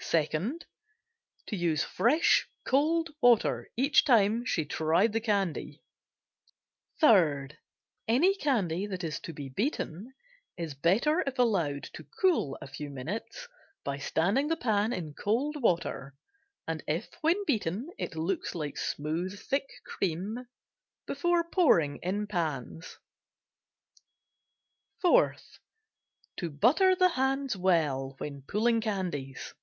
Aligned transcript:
SECOND. 0.00 0.66
To 1.46 1.56
use 1.56 1.82
fresh, 1.82 2.46
cold 2.66 3.08
water 3.22 3.70
each 3.74 4.04
time 4.04 4.44
she 4.44 4.64
tried 4.66 5.12
the 5.14 5.20
candy. 5.20 5.82
THIRD. 7.00 7.58
Any 8.06 8.36
candy 8.36 8.86
that 8.86 9.02
is 9.02 9.18
to 9.20 9.32
be 9.32 9.48
beaten 9.48 10.12
is 10.58 10.74
better 10.74 11.20
if 11.26 11.38
allowed 11.38 11.84
to 11.94 12.04
cool 12.20 12.58
a 12.60 12.68
few 12.68 12.90
minutes 12.90 13.48
by 13.82 13.96
standing 13.98 14.46
the 14.48 14.58
pan 14.58 14.92
in 14.92 15.14
cold 15.14 15.56
water 15.62 16.14
and 16.68 16.82
if 16.86 17.08
when 17.22 17.42
beaten 17.46 17.88
it 17.98 18.14
looks 18.14 18.54
like 18.54 18.76
smooth 18.76 19.40
thick 19.40 19.68
cream 19.86 20.46
before 21.06 21.42
pouring 21.44 21.96
in 22.02 22.26
pans. 22.26 22.98
FOURTH. 25.00 25.58
To 26.36 26.50
butter 26.50 26.94
the 26.94 27.08
hands 27.10 27.56
well 27.56 28.16
when 28.18 28.42
pulling 28.42 28.82
candies. 28.82 29.54